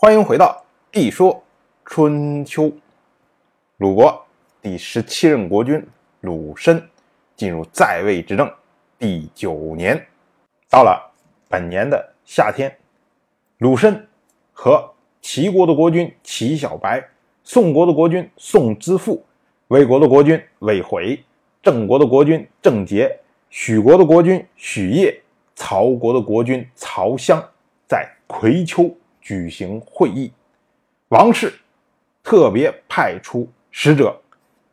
[0.00, 1.42] 欢迎回到《地说
[1.84, 2.66] 春秋》。
[3.78, 4.24] 鲁国
[4.62, 5.84] 第十七任国君
[6.20, 6.80] 鲁申
[7.34, 8.48] 进入在位执政
[8.96, 10.00] 第九年，
[10.70, 11.12] 到了
[11.48, 12.72] 本年的夏天，
[13.58, 14.06] 鲁申
[14.52, 14.88] 和
[15.20, 17.04] 齐国的国君齐小白、
[17.42, 19.20] 宋国的国君宋之父、
[19.66, 21.20] 魏国的国君魏回、
[21.60, 23.18] 郑国的国君郑杰、
[23.50, 25.20] 许国的国君许业、
[25.56, 27.42] 曹国的国君曹襄，
[27.88, 28.96] 在葵丘。
[29.28, 30.32] 举行会议，
[31.08, 31.52] 王室
[32.22, 34.18] 特别派出使者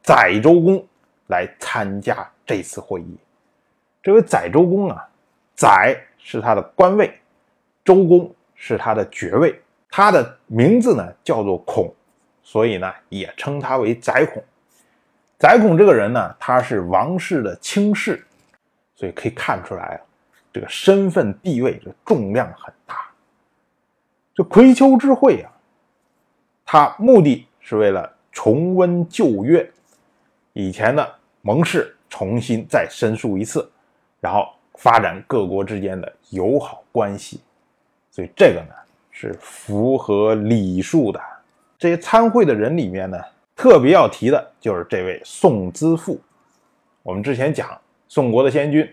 [0.02, 0.82] 载周公
[1.28, 3.18] 来参加这次会议。
[4.02, 5.06] 这位载周公啊，
[5.56, 7.14] 载是他的官位，
[7.84, 11.94] 周公是他的爵位，他的名字呢叫做孔，
[12.42, 14.42] 所以呢也称他为载孔。
[15.38, 18.26] 载孔这个人呢，他是王室的卿士，
[18.96, 20.00] 所以可以看出来啊，
[20.54, 23.05] 这个身份地位这重量很大。
[24.36, 25.50] 这葵丘之会啊，
[26.66, 29.66] 它目的是为了重温旧约，
[30.52, 33.72] 以前的盟誓重新再申诉一次，
[34.20, 37.40] 然后发展各国之间的友好关系。
[38.12, 38.76] 所以这个呢
[39.10, 41.22] 是符合礼数的。
[41.78, 43.18] 这些参会的人里面呢，
[43.56, 46.20] 特别要提的就是这位宋之父。
[47.04, 48.86] 我们之前讲宋国的先君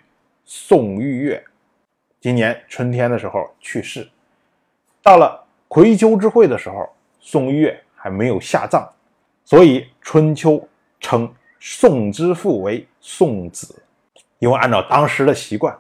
[0.45, 1.45] 宋玉月，
[2.21, 4.09] 今年春天的时候去世。
[5.03, 5.42] 到了
[5.73, 6.87] 葵丘之会的时候，
[7.19, 8.87] 宋玉月还没有下葬，
[9.43, 10.69] 所以春秋
[11.01, 13.83] 称宋之父为宋子。
[14.39, 15.75] 因为按照当时的习惯，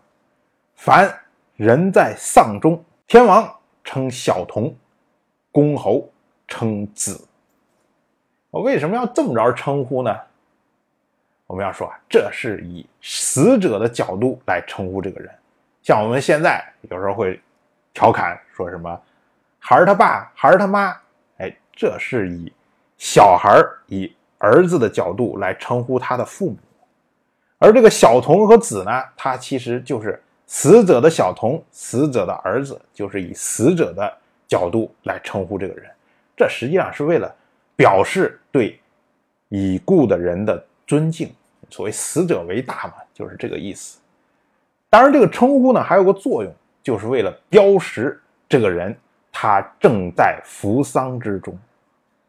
[0.77, 1.15] 凡
[1.57, 3.47] 人在丧中，天王
[3.85, 4.75] 称小童，
[5.51, 6.09] 公侯
[6.48, 7.29] 称子。
[8.48, 10.19] 我为什么要这么着称呼呢？
[11.47, 15.31] 我们要说，这是以死者的角度来称呼这个人。
[15.83, 17.39] 像我们现在有时候会
[17.93, 18.98] 调侃说什么。
[19.64, 20.92] 孩儿他爸，孩儿他妈，
[21.38, 22.52] 哎，这是以
[22.98, 26.56] 小孩儿以儿子的角度来称呼他的父母，
[27.58, 34.12] 而这个小童和子呢，他其实就是死者的小童，死者的儿子，就是以死者的
[34.48, 35.89] 角度来称呼这个人，
[36.36, 37.33] 这实际上是为了
[37.77, 38.77] 表示对
[39.48, 41.33] 已故的人的尊敬，
[41.70, 44.01] 所谓死者为大嘛，就是这个意思。
[44.90, 46.52] 当然，这个称呼呢还有个作用，
[46.83, 48.95] 就是为了标识这个人。
[49.42, 51.58] 他正在扶丧之中，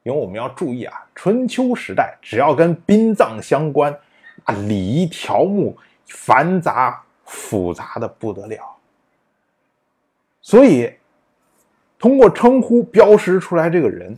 [0.02, 3.96] 因为我们要注意啊，春秋时代只要跟殡葬相关，
[4.46, 8.76] 啊，礼仪条目繁杂复杂的不得了。
[10.42, 10.92] 所以，
[12.00, 14.18] 通过称呼标识出来这个人，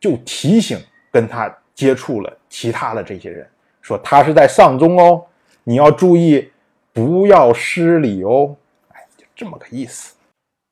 [0.00, 3.46] 就提醒跟他接触了其他的这些人，
[3.82, 5.26] 说他是在丧中哦，
[5.62, 6.50] 你要注意，
[6.94, 8.56] 不要失礼哦。
[8.94, 10.14] 哎，就这么个意思。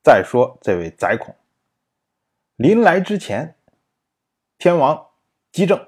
[0.02, 1.34] 再说这位宰孔。
[2.58, 3.54] 临来之前，
[4.58, 5.10] 天王
[5.52, 5.80] 姬正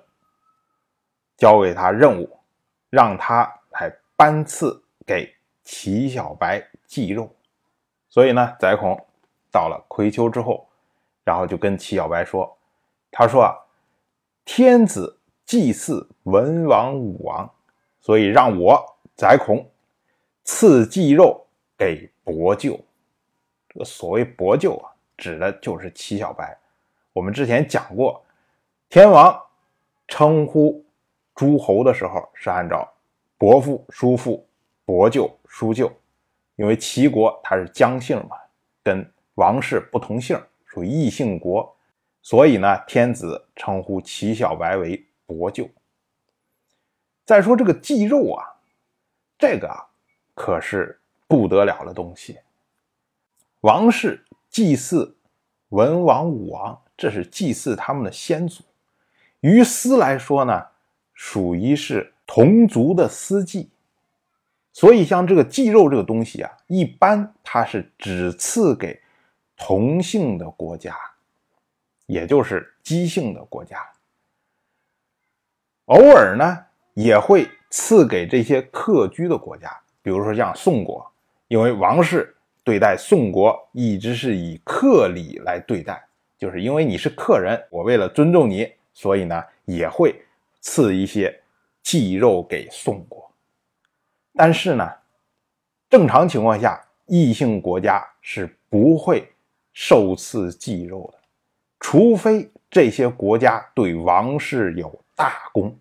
[1.37, 2.39] 交给他任务，
[2.91, 7.29] 让他来颁赐给齐小白祭肉。
[8.09, 8.97] 所以呢，宰孔
[9.51, 10.65] 到了葵丘之后，
[11.25, 12.57] 然后就跟齐小白说
[13.11, 13.51] ：“他说啊，
[14.45, 17.53] 天子祭祀文王武王，
[17.99, 18.81] 所以让我
[19.17, 19.69] 宰孔
[20.45, 22.79] 赐祭肉给伯舅。
[23.69, 24.90] 这个所谓伯舅啊，
[25.21, 26.59] 指的就是齐小白。”
[27.13, 28.25] 我们之前讲过，
[28.89, 29.41] 天王
[30.09, 30.85] 称呼
[31.35, 32.91] 诸侯的时候是按照
[33.37, 34.47] 伯父、叔父、
[34.85, 35.93] 伯舅、叔舅，
[36.57, 38.37] 因为齐国它是姜姓嘛，
[38.83, 41.77] 跟王室不同姓，属于异姓国，
[42.23, 45.69] 所以呢，天子称呼齐小白为伯舅。
[47.25, 48.45] 再说这个祭肉啊，
[49.39, 49.87] 这个啊
[50.35, 52.39] 可是不得了的东西，
[53.61, 55.17] 王室祭祀
[55.71, 56.79] 文王、武王。
[56.97, 58.63] 这是祭祀他们的先祖，
[59.41, 60.67] 于私来说呢，
[61.15, 63.71] 属于是同族的私祭，
[64.71, 69.01] 所以像这个祭肉这个东西啊，一般它是只赐给
[69.57, 70.95] 同姓的国家，
[72.05, 73.79] 也就是姬姓的国家，
[75.87, 81.11] 偶尔呢也会赐给这些客居的国家，比如说像宋国，
[81.49, 86.03] 因为王室对待宋国一直是以客礼来对待。
[86.39, 90.15] 就是因为你是客人，我为了尊重你，所以呢也会
[90.61, 91.39] 赐一些
[91.83, 93.31] 祭肉给宋国。
[94.35, 94.91] 但是呢，
[95.91, 99.31] 正常情况下，异姓国家是不会
[99.75, 101.19] 受赐祭肉的，
[101.79, 105.77] 除非这些国家对王室有大功。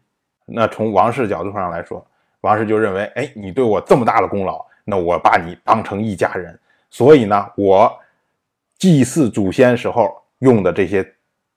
[0.45, 2.05] 那从王室角度上来说，
[2.41, 6.59] 王室就认为，哎，你对我这么大的功劳，那我把你当成一家人，
[6.89, 7.99] 所以呢，我
[8.77, 10.17] 祭祀祖先时候。
[10.39, 11.03] 用的这些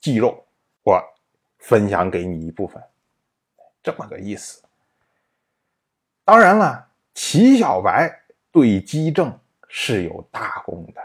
[0.01, 0.45] 祭肉，
[0.83, 1.01] 我
[1.59, 2.83] 分享给你一部分，
[3.81, 4.61] 这么个意思。
[6.25, 6.85] 当然了，
[7.15, 8.13] 齐小白
[8.51, 9.39] 对姬政
[9.69, 11.01] 是有大功的，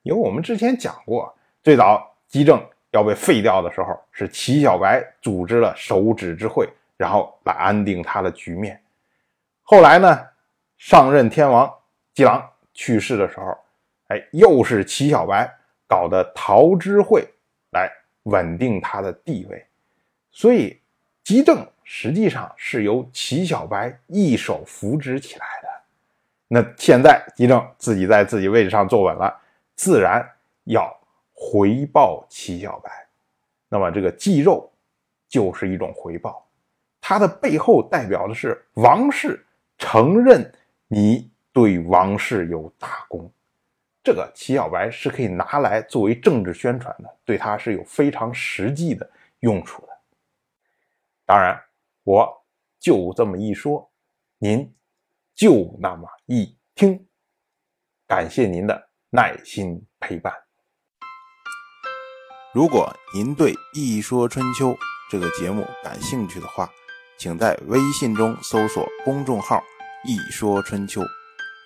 [0.00, 6.66] 因为我们之前讲过，最早姬政要被废掉的时候，是齐小白组织了手指之会，
[6.96, 8.82] 然后来安定他的局面。
[9.60, 10.26] 后来呢，
[10.78, 11.70] 上任天王
[12.14, 12.49] 姬狼
[12.80, 13.54] 去世的时候，
[14.06, 15.46] 哎，又是齐小白
[15.86, 17.28] 搞的桃之会
[17.72, 17.92] 来
[18.22, 19.66] 稳定他的地位，
[20.30, 20.80] 所以
[21.22, 21.66] 姬政。
[21.92, 25.68] 实际上是由齐小白一手扶植起来的。
[26.46, 29.36] 那现在姬政自己在自己位置上坐稳了，
[29.74, 30.24] 自然
[30.66, 30.88] 要
[31.32, 33.08] 回报齐小白。
[33.68, 34.70] 那么这个祭肉
[35.28, 36.46] 就是一种回报，
[37.00, 39.44] 它的背后代表的是王室
[39.76, 40.48] 承认
[40.86, 43.32] 你对王室有大功。
[44.02, 49.10] 这个齐小白是可以拿来作为政治宣传的，对他是有非常实际的
[49.40, 49.88] 用处的。
[51.24, 51.60] 当然。
[52.02, 52.44] 我
[52.80, 53.88] 就这么一说，
[54.38, 54.74] 您
[55.34, 57.06] 就那么一听，
[58.06, 60.32] 感谢您的耐心陪伴。
[62.54, 64.70] 如果您对《一说春秋》
[65.10, 66.68] 这个节目感兴趣的话，
[67.18, 69.62] 请在微信中搜索公众号
[70.08, 71.02] “一说春秋”，